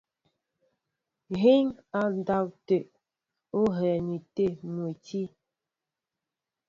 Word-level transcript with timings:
Yíŋ 1.39 1.65
á 1.99 2.01
ndáw 2.17 2.47
tê, 2.67 2.77
ó 3.57 3.61
hɛ̂m̀in 3.77 4.21
tê 4.35 4.45
mwɛ̌ti. 4.73 5.21